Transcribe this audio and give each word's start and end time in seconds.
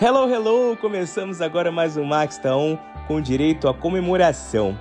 Hello, 0.00 0.32
hello! 0.32 0.76
Começamos 0.76 1.40
agora 1.40 1.72
mais 1.72 1.96
um 1.96 2.04
Max 2.04 2.38
Taon 2.38 2.78
com 3.08 3.20
direito 3.20 3.66
à 3.66 3.74
comemoração. 3.74 4.78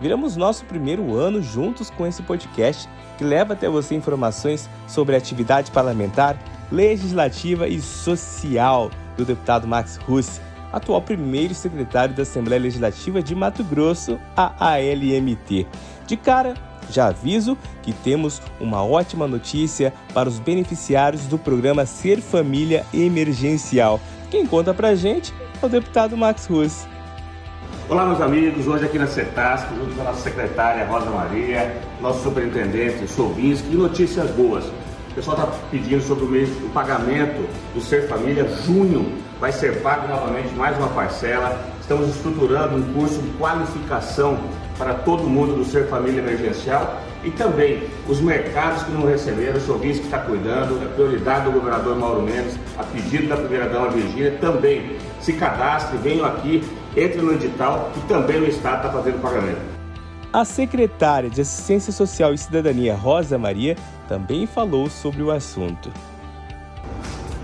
Viramos 0.00 0.36
nosso 0.36 0.64
primeiro 0.64 1.14
ano 1.14 1.40
juntos 1.40 1.90
com 1.90 2.04
esse 2.04 2.24
podcast 2.24 2.88
que 3.16 3.22
leva 3.22 3.52
até 3.52 3.68
você 3.68 3.94
informações 3.94 4.68
sobre 4.88 5.14
atividade 5.14 5.70
parlamentar, 5.70 6.36
legislativa 6.72 7.68
e 7.68 7.80
social 7.80 8.90
do 9.16 9.24
deputado 9.24 9.68
Max 9.68 9.96
Russi, 9.96 10.40
atual 10.72 11.02
primeiro 11.02 11.54
secretário 11.54 12.16
da 12.16 12.22
Assembleia 12.24 12.60
Legislativa 12.60 13.22
de 13.22 13.36
Mato 13.36 13.62
Grosso, 13.62 14.18
a 14.36 14.52
ALMT. 14.74 15.68
De 16.04 16.16
cara, 16.16 16.54
já 16.90 17.06
aviso 17.06 17.56
que 17.80 17.92
temos 17.92 18.42
uma 18.58 18.84
ótima 18.84 19.28
notícia 19.28 19.94
para 20.12 20.28
os 20.28 20.40
beneficiários 20.40 21.26
do 21.26 21.38
programa 21.38 21.86
Ser 21.86 22.20
Família 22.20 22.84
Emergencial. 22.92 24.00
Quem 24.30 24.46
conta 24.46 24.74
pra 24.74 24.94
gente 24.94 25.32
é 25.62 25.64
o 25.64 25.68
deputado 25.68 26.16
Max 26.16 26.46
Russo. 26.46 26.86
Olá, 27.88 28.04
meus 28.04 28.20
amigos. 28.20 28.66
Hoje 28.66 28.84
aqui 28.84 28.98
na 28.98 29.06
CETASC, 29.06 29.68
junto 29.74 29.94
com 29.94 30.02
a 30.02 30.04
nossa 30.04 30.20
secretária 30.20 30.84
Rosa 30.84 31.08
Maria, 31.08 31.74
nosso 32.02 32.24
superintendente 32.24 33.08
Sovinski, 33.08 33.72
e 33.72 33.74
notícias 33.74 34.30
boas. 34.32 34.64
O 35.10 35.14
pessoal 35.14 35.38
está 35.38 35.50
pedindo 35.70 36.02
sobre 36.02 36.24
o, 36.24 36.28
mês, 36.28 36.50
o 36.62 36.68
pagamento 36.68 37.48
do 37.74 37.80
Ser 37.80 38.06
Família. 38.06 38.46
Junho 38.66 39.10
vai 39.40 39.50
ser 39.50 39.80
pago 39.80 40.06
novamente 40.06 40.54
mais 40.54 40.76
uma 40.76 40.88
parcela. 40.88 41.58
Estamos 41.80 42.14
estruturando 42.14 42.76
um 42.76 42.92
curso 42.92 43.22
de 43.22 43.30
qualificação 43.38 44.38
para 44.76 44.92
todo 44.92 45.24
mundo 45.24 45.56
do 45.56 45.64
Ser 45.64 45.88
Família 45.88 46.20
Emergencial 46.20 47.00
e 47.24 47.30
também 47.30 47.82
os 48.08 48.20
mercados 48.20 48.82
que 48.82 48.92
não 48.92 49.06
receberam, 49.06 49.56
o 49.56 49.60
Sovinski 49.60 50.04
está 50.04 50.18
cuidando, 50.18 50.82
é 50.82 50.86
prioridade 50.94 51.44
do 51.46 51.52
governador 51.52 51.96
Mauro 51.96 52.22
Mendes, 52.22 52.58
a 52.76 52.84
pedido 52.84 53.28
da 53.28 53.36
primeira-dama 53.36 53.90
Virgínia, 53.90 54.36
também 54.40 54.96
se 55.20 55.32
cadastre, 55.32 55.98
venham 55.98 56.24
aqui, 56.24 56.62
entre 56.96 57.20
no 57.20 57.32
edital 57.32 57.90
e 57.96 58.00
também 58.08 58.40
o 58.40 58.46
Estado 58.46 58.86
está 58.86 58.90
fazendo 58.90 59.20
pagamento. 59.20 59.60
A 60.32 60.44
secretária 60.44 61.30
de 61.30 61.40
Assistência 61.40 61.92
Social 61.92 62.34
e 62.34 62.38
Cidadania, 62.38 62.94
Rosa 62.94 63.38
Maria, 63.38 63.76
também 64.08 64.46
falou 64.46 64.88
sobre 64.90 65.22
o 65.22 65.30
assunto. 65.30 65.90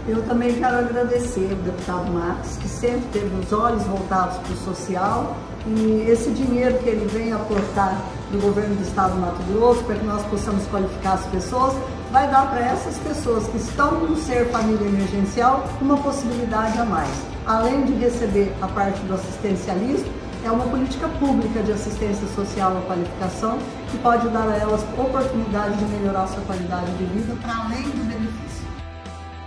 Eu 0.06 0.22
também 0.24 0.52
quero 0.52 0.76
agradecer 0.76 1.48
ao 1.50 1.56
deputado 1.56 2.12
Marcos, 2.12 2.58
que 2.58 2.68
sempre 2.68 3.06
teve 3.10 3.34
os 3.40 3.52
olhos 3.52 3.82
voltados 3.84 4.36
para 4.36 4.52
o 4.52 4.56
social 4.56 5.34
e 5.66 6.06
esse 6.10 6.30
dinheiro 6.30 6.78
que 6.78 6.88
ele 6.88 7.06
vem 7.06 7.32
aportar 7.32 7.98
do 8.30 8.38
governo 8.40 8.74
do 8.74 8.82
estado 8.82 9.14
do 9.14 9.20
Mato 9.20 9.42
Grosso 9.52 9.82
para 9.84 9.96
que 9.96 10.04
nós 10.04 10.22
possamos 10.26 10.66
qualificar 10.66 11.14
as 11.14 11.26
pessoas, 11.26 11.74
vai 12.10 12.28
dar 12.28 12.50
para 12.50 12.60
essas 12.60 12.98
pessoas 12.98 13.46
que 13.48 13.56
estão 13.56 14.00
no 14.00 14.16
ser 14.16 14.46
família 14.50 14.86
emergencial 14.86 15.64
uma 15.80 15.96
possibilidade 15.96 16.78
a 16.78 16.84
mais. 16.84 17.10
Além 17.46 17.84
de 17.84 17.94
receber 17.94 18.52
a 18.60 18.66
parte 18.68 19.00
do 19.00 19.14
assistencialismo, 19.14 20.12
é 20.44 20.50
uma 20.50 20.64
política 20.66 21.08
pública 21.08 21.62
de 21.62 21.72
assistência 21.72 22.26
social 22.36 22.76
à 22.76 22.80
qualificação 22.82 23.58
que 23.90 23.96
pode 23.98 24.28
dar 24.28 24.46
a 24.46 24.56
elas 24.56 24.82
oportunidade 24.98 25.76
de 25.78 25.84
melhorar 25.86 26.26
sua 26.26 26.42
qualidade 26.42 26.92
de 26.98 27.04
vida 27.04 27.34
para 27.40 27.64
além 27.64 27.82
do 27.82 28.04
benefício. 28.06 28.23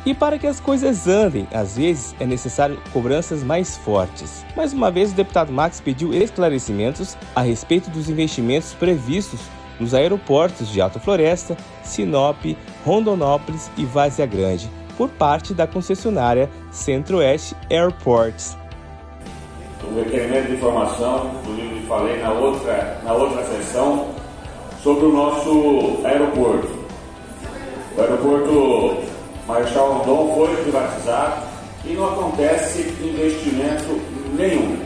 E 0.07 0.13
para 0.13 0.39
que 0.39 0.47
as 0.47 0.57
coisas 0.57 1.05
andem, 1.05 1.45
às 1.53 1.75
vezes 1.75 2.15
é 2.17 2.25
necessário 2.25 2.79
cobranças 2.93 3.43
mais 3.43 3.75
fortes. 3.75 4.45
Mais 4.55 4.71
uma 4.71 4.89
vez, 4.89 5.11
o 5.11 5.15
deputado 5.15 5.51
Max 5.51 5.81
pediu 5.81 6.13
esclarecimentos 6.13 7.17
a 7.35 7.41
respeito 7.41 7.89
dos 7.89 8.09
investimentos 8.09 8.73
previstos 8.73 9.41
nos 9.77 9.93
aeroportos 9.93 10.69
de 10.69 10.79
Alta 10.79 10.97
Floresta, 10.97 11.57
Sinop, 11.83 12.37
Rondonópolis 12.85 13.69
e 13.75 13.83
Várzea 13.83 14.25
Grande, 14.25 14.71
por 14.97 15.09
parte 15.09 15.53
da 15.53 15.67
concessionária 15.67 16.49
Centro-Oeste 16.71 17.53
Airports. 17.69 18.57
O 19.83 19.93
requerimento 19.93 20.47
de 20.47 20.53
informação, 20.53 21.31
inclusive 21.41 21.85
falei 21.85 22.21
na 22.21 22.31
outra, 22.31 23.01
na 23.03 23.11
outra 23.11 23.43
sessão, 23.43 24.15
sobre 24.81 25.05
o 25.05 25.11
nosso 25.11 25.99
aeroporto. 26.05 26.87
O 27.97 28.01
aeroporto 28.01 29.06
Marechal 29.47 29.93
Rondon 29.93 30.35
foi 30.35 30.55
privatizado 30.63 31.43
e 31.85 31.93
não 31.93 32.05
acontece 32.05 32.81
investimento 33.01 33.99
nenhum. 34.37 34.77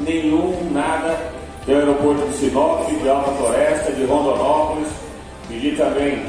Nenhum, 0.00 0.70
nada 0.72 1.18
do 1.66 1.72
aeroporto 1.72 2.26
de 2.28 2.36
Sinop, 2.36 2.88
de 2.88 3.08
Alta 3.08 3.30
Floresta, 3.32 3.92
de 3.92 4.04
Rondonópolis. 4.04 4.88
Pedi 5.48 5.76
também 5.76 6.24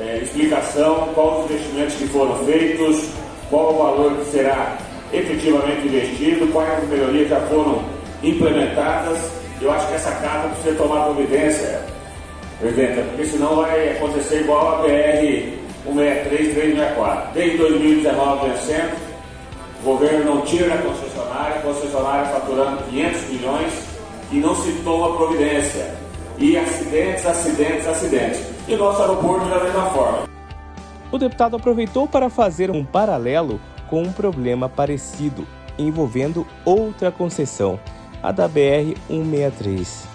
é, 0.00 0.20
explicação 0.22 1.10
quais 1.14 1.44
os 1.44 1.50
investimentos 1.50 1.94
que 1.96 2.08
foram 2.08 2.36
feitos, 2.46 3.10
qual 3.50 3.74
o 3.74 3.78
valor 3.78 4.16
que 4.16 4.30
será 4.30 4.78
efetivamente 5.12 5.86
investido, 5.86 6.50
quais 6.50 6.82
as 6.82 6.88
melhorias 6.88 7.28
já 7.28 7.40
foram 7.42 7.84
implementadas. 8.22 9.18
Eu 9.60 9.70
acho 9.70 9.86
que 9.88 9.94
essa 9.94 10.10
casa 10.12 10.48
precisa 10.48 10.76
tomar 10.76 11.04
providência, 11.04 11.82
presidente, 12.58 13.02
porque 13.10 13.26
senão 13.26 13.56
vai 13.56 13.90
acontecer 13.90 14.40
igual 14.40 14.78
a 14.78 14.82
BR 14.82 15.63
163, 15.84 16.54
364. 16.54 17.32
Desde 17.34 17.58
2019 17.58 18.48
vencendo, 18.48 18.96
o 19.80 19.84
governo 19.84 20.24
não 20.24 20.40
tira 20.42 20.74
a 20.74 20.78
concessionária, 20.78 21.56
a 21.56 21.60
concessionária 21.60 22.26
faturando 22.26 22.82
500 22.84 23.28
milhões 23.30 23.72
e 24.32 24.36
não 24.36 24.56
se 24.56 24.72
toma 24.82 25.16
providência. 25.16 25.94
E 26.38 26.56
acidentes, 26.56 27.26
acidentes, 27.26 27.86
acidentes. 27.86 28.42
E 28.66 28.74
nosso 28.74 29.00
aeroporto 29.02 29.46
da 29.46 29.62
mesma 29.62 29.90
forma. 29.90 30.24
O 31.12 31.18
deputado 31.18 31.54
aproveitou 31.54 32.08
para 32.08 32.28
fazer 32.28 32.70
um 32.70 32.84
paralelo 32.84 33.60
com 33.88 34.02
um 34.02 34.12
problema 34.12 34.68
parecido, 34.68 35.46
envolvendo 35.78 36.46
outra 36.64 37.12
concessão, 37.12 37.78
a 38.22 38.32
da 38.32 38.48
BR-163. 38.48 40.06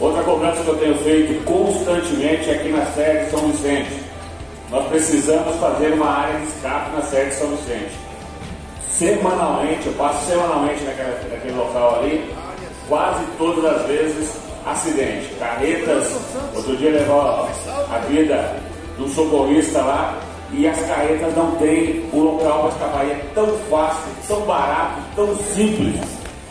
Outra 0.00 0.22
cobrança 0.24 0.62
que 0.62 0.68
eu 0.68 0.76
tenho 0.76 0.98
feito 0.98 1.44
constantemente 1.44 2.50
aqui 2.50 2.68
na 2.70 2.84
sede 2.86 3.30
São 3.30 3.48
Vicente 3.48 4.13
nós 4.70 4.86
precisamos 4.88 5.56
fazer 5.56 5.92
uma 5.92 6.08
área 6.08 6.40
de 6.40 6.46
escape 6.46 6.96
na 6.96 7.02
sede 7.02 7.30
de 7.30 7.36
São 7.36 7.48
Vicente. 7.50 7.94
Semanalmente, 8.88 9.86
eu 9.86 9.92
passo 9.94 10.26
semanalmente 10.26 10.82
naquele, 10.84 11.34
naquele 11.34 11.54
local 11.54 11.96
ali, 11.96 12.32
quase 12.88 13.24
todas 13.38 13.64
as 13.64 13.86
vezes 13.86 14.36
acidente. 14.64 15.34
Carretas, 15.38 16.16
outro 16.54 16.76
dia 16.76 16.90
levou 16.90 17.20
a 17.20 17.98
vida 18.08 18.56
do 18.96 19.08
socorrista 19.08 19.82
lá 19.82 20.18
e 20.52 20.66
as 20.68 20.80
carretas 20.86 21.34
não 21.36 21.52
têm 21.56 22.08
um 22.12 22.20
local 22.20 22.60
para 22.60 22.68
escapar. 22.70 23.06
E 23.06 23.10
é 23.10 23.30
tão 23.34 23.46
fácil, 23.70 24.12
tão 24.28 24.40
barato, 24.42 25.00
tão 25.16 25.36
simples 25.36 26.00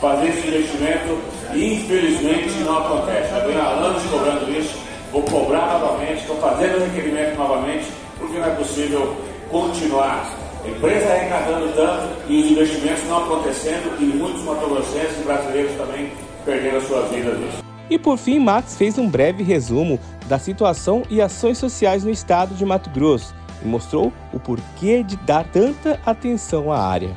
fazer 0.02 0.28
esse 0.28 0.48
investimento 0.48 1.18
e 1.54 1.76
infelizmente 1.76 2.50
não 2.66 2.78
acontece. 2.78 3.30
Já 3.30 3.40
venho 3.40 3.62
há 3.62 3.68
anos 3.68 4.04
cobrando 4.12 4.52
isso, 4.52 4.78
vou 5.12 5.24
cobrar 5.24 5.80
novamente, 5.80 6.22
estou 6.22 6.36
fazendo 6.38 6.78
o 6.78 6.86
requerimento 6.86 7.38
novamente 7.38 8.03
porque 8.34 8.40
não 8.40 8.48
é 8.48 8.56
possível 8.56 9.16
continuar 9.50 10.34
a 10.66 10.68
empresa 10.68 11.08
arrecadando 11.08 11.72
tanto 11.76 12.32
e 12.32 12.42
os 12.42 12.52
investimentos 12.52 13.04
não 13.08 13.24
acontecendo 13.24 13.96
e 14.02 14.06
muitos 14.06 14.44
matogrossenses 14.44 15.20
e 15.20 15.24
brasileiros 15.24 15.72
também 15.74 16.12
perdendo 16.44 16.78
as 16.78 16.88
suas 16.88 17.10
vidas 17.12 17.40
nisso. 17.40 17.64
E 17.90 18.00
por 18.00 18.18
fim, 18.18 18.40
Max 18.40 18.76
fez 18.76 18.98
um 18.98 19.08
breve 19.08 19.44
resumo 19.44 20.00
da 20.28 20.40
situação 20.40 21.04
e 21.10 21.22
ações 21.22 21.58
sociais 21.58 22.04
no 22.04 22.10
estado 22.10 22.56
de 22.56 22.66
Mato 22.66 22.90
Grosso 22.90 23.36
e 23.64 23.68
mostrou 23.68 24.12
o 24.34 24.40
porquê 24.40 25.04
de 25.04 25.16
dar 25.18 25.46
tanta 25.46 26.00
atenção 26.06 26.72
à 26.72 26.80
área. 26.80 27.12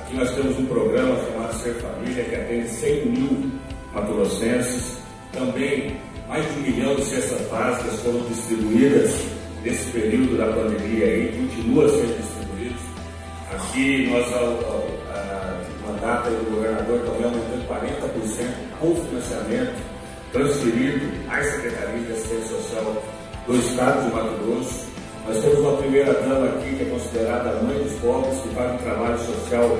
Aqui 0.00 0.16
nós 0.16 0.30
temos 0.34 0.58
um 0.58 0.66
programa 0.66 1.16
chamado 1.24 1.54
Ser 1.54 1.74
Família 1.74 2.24
que 2.24 2.34
atende 2.34 2.68
100 2.68 3.06
mil 3.06 3.52
matogrossenses. 3.94 4.98
Também 5.32 5.96
mais 6.28 6.44
de 6.44 6.58
um 6.58 6.62
milhão 6.62 6.96
de 6.96 7.04
cestas 7.04 7.40
básicas 7.48 8.00
foram 8.00 8.20
distribuídas 8.20 9.35
nesse 9.66 9.90
período 9.90 10.38
da 10.38 10.46
pandemia 10.46 11.06
aí, 11.06 11.34
continua 11.36 11.88
sendo 11.88 12.16
distribuído. 12.22 12.76
Aqui 13.52 14.08
nós, 14.10 14.32
a, 14.32 14.86
data 16.00 16.30
do 16.30 16.54
governador 16.54 17.00
também 17.00 17.24
aumentando 17.24 17.66
40% 17.68 18.46
com 18.78 18.94
financiamento 18.94 19.82
transferido 20.30 21.06
às 21.28 21.46
secretarias 21.46 22.06
de 22.06 22.12
assistência 22.12 22.56
social 22.56 23.02
do 23.46 23.56
Estado 23.56 24.08
de 24.08 24.14
Mato 24.14 24.44
Grosso. 24.44 24.86
Nós 25.26 25.42
temos 25.42 25.58
uma 25.58 25.76
primeira 25.78 26.12
dama 26.14 26.46
aqui 26.46 26.76
que 26.76 26.82
é 26.82 26.90
considerada 26.90 27.50
a 27.50 27.62
mãe 27.62 27.76
dos 27.82 27.92
pobres, 27.94 28.40
que 28.40 28.48
faz 28.50 28.72
um 28.74 28.84
trabalho 28.84 29.18
social 29.18 29.78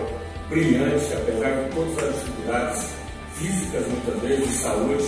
brilhante, 0.49 1.13
apesar 1.13 1.51
de 1.51 1.75
todas 1.75 1.99
as 1.99 2.15
dificuldades 2.15 2.91
físicas, 3.35 3.87
muitas 3.87 4.23
vezes, 4.23 4.49
de 4.49 4.55
saúde, 4.55 5.05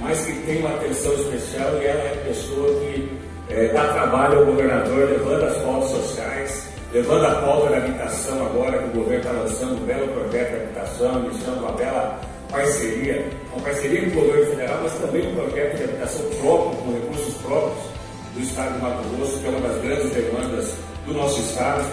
mas 0.00 0.26
que 0.26 0.32
tem 0.44 0.58
uma 0.58 0.70
atenção 0.70 1.14
especial 1.14 1.80
e 1.80 1.86
ela 1.86 2.02
é 2.02 2.12
a 2.12 2.28
pessoa 2.28 2.80
que 2.80 3.08
é, 3.50 3.68
dá 3.68 3.92
trabalho 3.92 4.40
ao 4.40 4.46
governador, 4.46 5.08
levando 5.08 5.44
as 5.44 5.56
pautas 5.58 5.90
sociais, 5.90 6.68
levando 6.92 7.24
a 7.26 7.34
pauta 7.36 7.70
da 7.70 7.76
habitação 7.78 8.46
agora, 8.46 8.78
que 8.78 8.98
o 8.98 9.02
governo 9.02 9.18
está 9.18 9.32
lançando 9.32 9.82
um 9.82 9.86
belo 9.86 10.08
projeto 10.08 10.50
de 10.50 10.56
habitação, 10.56 11.24
iniciando 11.24 11.58
uma 11.60 11.72
bela 11.72 12.20
parceria, 12.50 13.28
uma 13.52 13.62
parceria 13.62 14.10
com 14.10 14.18
o 14.18 14.24
governo 14.24 14.46
federal, 14.46 14.78
mas 14.82 14.92
também 14.94 15.26
um 15.28 15.34
projeto 15.34 15.76
de 15.76 15.84
habitação 15.84 16.24
próprio, 16.40 16.82
com 16.82 16.92
recursos 16.92 17.34
próprios 17.42 17.98
do 18.34 18.40
Estado 18.40 18.74
de 18.74 18.82
Mato 18.82 19.08
Grosso, 19.16 19.38
que 19.40 19.46
é 19.46 19.50
uma 19.50 19.68
das 19.68 19.82
grandes 19.82 20.10
demandas 20.10 20.74
do 21.06 21.14
nosso 21.14 21.40
Estado. 21.40 21.84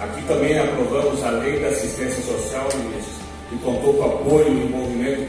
Aqui 0.00 0.22
também 0.22 0.58
aprovamos 0.58 1.22
a 1.22 1.30
Lei 1.30 1.60
da 1.60 1.68
Assistência 1.68 2.22
Social, 2.22 2.68
ministro, 2.76 3.26
que 3.50 3.58
contou 3.58 3.94
com 3.94 4.04
apoio 4.04 4.48
e 4.48 4.66
envolvimento 4.66 5.20
de 5.20 5.26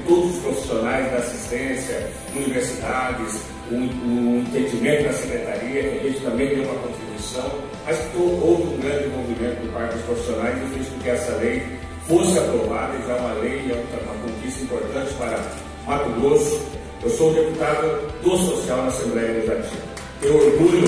universidades, 2.35 3.41
o 3.71 3.75
entendimento 3.75 5.03
da 5.03 5.13
secretaria, 5.13 5.81
que 5.83 5.99
a 5.99 6.09
gente 6.09 6.19
também 6.21 6.47
deu 6.49 6.63
uma 6.63 6.75
contribuição, 6.75 7.51
mas 7.85 7.97
houve 8.15 8.63
um 8.63 8.77
grande 8.79 9.07
envolvimento 9.07 9.61
por 9.61 9.69
parte 9.71 9.95
dos 9.95 10.03
profissionais 10.03 10.57
e 10.57 10.73
fez 10.75 10.87
com 10.89 10.99
que 10.99 11.09
essa 11.09 11.35
lei 11.37 11.63
fosse 12.07 12.39
aprovada, 12.39 12.97
e 12.97 13.07
já 13.07 13.15
é 13.15 13.19
uma 13.19 13.33
lei, 13.35 13.71
é 13.71 14.03
uma 14.03 14.13
conquista 14.23 14.63
importante 14.63 15.13
para 15.13 15.39
Mato 15.87 16.09
Grosso. 16.19 16.61
Eu 17.03 17.09
sou 17.09 17.33
deputado 17.33 18.21
do 18.21 18.37
Social 18.37 18.77
na 18.77 18.87
Assembleia 18.87 19.31
Legislativa. 19.31 19.91
Tenho 20.21 20.35
orgulho, 20.35 20.83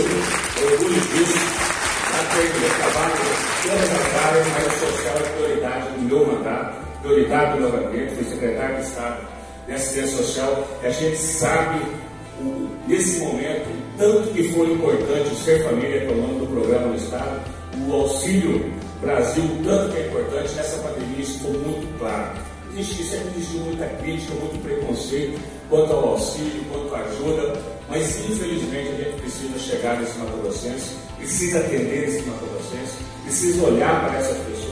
orgulho 0.61 1.01
disso 1.01 1.63
aprender 2.19 2.69
trabalho 2.77 3.13
em 3.13 3.67
todas 3.67 3.91
as 3.91 4.25
áreas, 4.25 4.47
mas 4.47 4.67
o 4.67 4.85
social 4.85 5.15
é 5.17 5.29
prioridade 5.35 5.89
do 5.91 6.01
meu 6.01 6.25
mandato, 6.25 6.75
prioridade 7.01 7.53
do 7.53 7.59
meu 7.61 7.71
gabinete, 7.71 8.15
fui 8.15 8.23
secretário 8.25 8.75
de 8.75 8.81
Estado 8.83 9.42
de 9.65 9.73
Assistência 9.73 10.17
Social, 10.17 10.67
a 10.83 10.89
gente 10.89 11.17
sabe, 11.17 11.79
o, 12.39 12.69
nesse 12.87 13.19
momento, 13.19 13.69
tanto 13.97 14.29
que 14.33 14.43
foi 14.51 14.71
importante 14.71 15.29
o 15.31 15.35
Ser 15.35 15.63
Família, 15.63 16.01
que 16.01 16.07
é 16.07 16.11
o 16.11 16.21
nome 16.21 16.39
do 16.39 16.47
programa 16.47 16.89
do 16.89 16.97
Estado, 16.97 17.41
o 17.87 17.93
Auxílio 17.93 18.73
Brasil, 19.01 19.43
tanto 19.63 19.93
que 19.93 19.99
é 19.99 20.07
importante, 20.07 20.53
nessa 20.55 20.77
pandemia 20.77 21.21
isso 21.21 21.39
ficou 21.39 21.53
muito 21.53 21.99
claro. 21.99 22.31
Existe, 22.71 23.03
sempre 23.03 23.29
existiu 23.37 23.61
muita 23.61 23.85
crítica, 23.85 24.33
muito 24.35 24.63
preconceito 24.63 25.39
quanto 25.69 25.93
ao 25.93 26.09
auxílio, 26.09 26.63
quanto 26.71 26.95
à 26.95 26.99
ajuda, 26.99 27.53
mas 27.87 28.17
infelizmente 28.25 28.89
a 28.89 29.03
gente 29.03 29.21
precisa 29.21 29.59
chegar 29.59 29.99
nesse 29.99 30.17
Mato 30.17 30.37
Grossense 30.41 31.03
precisa 31.23 31.59
atender 31.59 32.09
esse 32.09 32.21
matogrossense, 32.23 32.97
precisa 33.23 33.65
olhar 33.65 34.05
para 34.05 34.19
essas 34.19 34.37
pessoas, 34.39 34.62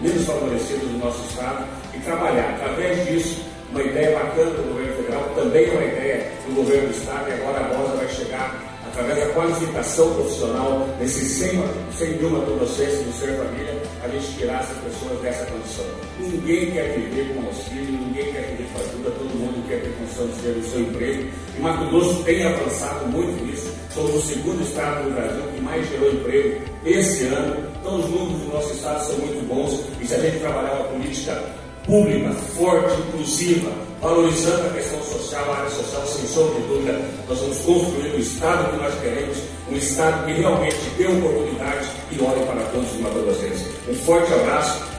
menos 0.00 0.24
favorecidas 0.24 0.82
do 0.82 0.98
nosso 0.98 1.24
Estado 1.28 1.64
e 1.94 1.98
trabalhar. 2.00 2.54
Através 2.54 3.06
disso, 3.06 3.42
uma 3.70 3.82
ideia 3.82 4.18
bacana 4.18 4.50
do 4.50 4.72
governo 4.72 4.96
federal, 4.96 5.22
também 5.34 5.70
uma 5.70 5.84
ideia 5.84 6.32
do 6.46 6.54
governo 6.54 6.88
do 6.88 6.94
Estado, 6.96 7.28
e 7.28 7.32
agora 7.32 7.60
a 7.60 7.76
Rosa 7.76 7.96
vai 7.96 8.08
chegar 8.08 8.76
através 8.96 9.18
da 9.18 9.34
qualificação 9.34 10.14
profissional 10.14 10.88
desses 10.98 11.28
100, 11.32 11.62
100 11.98 12.08
mil 12.16 12.30
matogrossenses 12.30 13.04
do 13.04 13.12
Ser 13.12 13.36
Família, 13.36 13.82
a 14.02 14.08
gente 14.08 14.38
tirar 14.38 14.60
essas 14.62 14.78
pessoas 14.78 15.20
dessa 15.20 15.44
condição. 15.46 15.84
Ninguém 16.18 16.70
quer 16.70 16.94
viver 16.94 17.34
com 17.34 17.46
auxílio, 17.46 17.92
ninguém 17.92 18.32
quer 18.32 18.42
viver 18.42 18.68
com 18.72 18.80
ajuda, 18.80 19.10
todo 19.10 19.38
mundo 19.38 19.68
quer 19.68 19.82
ter 19.82 19.92
condição 19.98 20.26
de 20.28 20.42
ter 20.42 20.58
o 20.58 20.70
seu 20.70 20.80
emprego. 20.80 21.30
E 21.56 21.60
Mato 21.60 21.90
Grosso 21.90 22.22
tem 22.24 22.46
avançado 22.46 23.06
muito 23.08 23.44
nisso. 23.44 23.74
Somos 23.96 24.14
o 24.14 24.20
segundo 24.20 24.62
estado 24.62 25.04
do 25.04 25.14
Brasil 25.14 25.42
que 25.54 25.60
mais 25.62 25.88
gerou 25.88 26.12
emprego 26.12 26.60
esse 26.84 27.24
ano. 27.28 27.56
Então 27.80 27.98
os 27.98 28.10
números 28.10 28.42
do 28.42 28.52
nosso 28.52 28.74
estado 28.74 29.02
são 29.06 29.16
muito 29.20 29.48
bons 29.48 29.80
e 29.98 30.06
se 30.06 30.14
a 30.14 30.18
gente 30.18 30.38
trabalhar 30.38 30.74
uma 30.74 30.84
política 30.88 31.42
pública, 31.86 32.30
forte, 32.58 32.92
inclusiva, 33.08 33.72
valorizando 34.02 34.66
a 34.66 34.70
questão 34.74 35.02
social, 35.02 35.50
a 35.50 35.56
área 35.60 35.70
social, 35.70 36.06
sem 36.06 36.26
sombra 36.26 36.60
de 36.60 36.66
dúvida, 36.66 37.00
nós 37.26 37.40
vamos 37.40 37.58
construir 37.60 38.10
o 38.10 38.18
Estado 38.18 38.70
que 38.70 38.76
nós 38.76 39.00
queremos, 39.00 39.38
um 39.72 39.76
Estado 39.76 40.26
que 40.26 40.32
realmente 40.32 40.76
dê 40.98 41.06
oportunidade 41.06 41.88
e 42.12 42.20
olhe 42.20 42.44
para 42.44 42.62
todos 42.66 42.92
os 42.92 43.00
madurocentes. 43.00 43.64
Um 43.88 43.94
forte 43.94 44.30
abraço. 44.34 44.96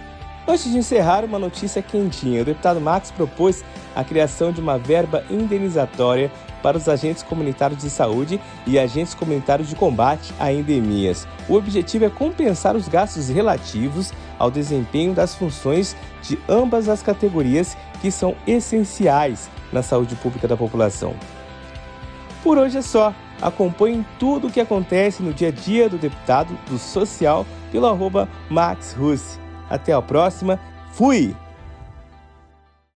Antes 0.47 0.71
de 0.71 0.75
encerrar, 0.75 1.23
uma 1.23 1.38
notícia 1.38 1.83
quentinha. 1.83 2.41
O 2.41 2.45
deputado 2.45 2.81
Max 2.81 3.11
propôs 3.11 3.63
a 3.95 4.03
criação 4.03 4.51
de 4.51 4.59
uma 4.59 4.79
verba 4.79 5.23
indenizatória 5.29 6.31
para 6.62 6.77
os 6.77 6.88
agentes 6.88 7.24
comunitários 7.24 7.81
de 7.81 7.89
saúde 7.89 8.39
e 8.65 8.77
agentes 8.77 9.13
comunitários 9.13 9.69
de 9.69 9.75
combate 9.75 10.33
a 10.39 10.51
endemias. 10.51 11.27
O 11.48 11.56
objetivo 11.56 12.06
é 12.06 12.09
compensar 12.09 12.75
os 12.75 12.88
gastos 12.88 13.30
relativos 13.30 14.13
ao 14.38 14.51
desempenho 14.51 15.13
das 15.13 15.36
funções 15.36 15.95
de 16.21 16.38
ambas 16.48 16.89
as 16.89 17.01
categorias 17.01 17.77
que 18.01 18.12
são 18.12 18.36
essenciais 18.45 19.50
na 19.71 19.81
saúde 19.81 20.15
pública 20.15 20.48
da 20.48 20.57
população. 20.57 21.13
Por 22.44 22.57
hoje 22.57 22.77
é 22.77 22.81
só. 22.81 23.13
Acompanhe 23.42 24.06
tudo 24.18 24.48
o 24.48 24.51
que 24.51 24.59
acontece 24.59 25.21
no 25.21 25.31
dia 25.31 25.50
a 25.50 25.51
dia 25.51 25.88
do 25.88 25.98
deputado 25.98 26.57
do 26.68 26.80
Social 26.80 27.45
pelo 27.71 27.86
arroba 27.86 28.27
Max 28.50 28.94
Russe. 28.94 29.39
Até 29.69 29.94
a 29.94 30.01
próxima. 30.01 30.59
Fui! 30.92 31.36